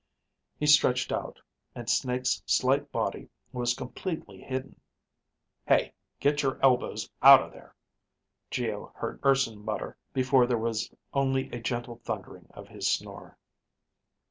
[0.57, 1.39] He stretched out,
[1.75, 4.81] and Snake's slight body was completely hidden.
[5.67, 7.75] "Hey, get your elbows out of there,"
[8.49, 13.37] Geo heard Urson mutter before there was only a gentle thundering of his snore.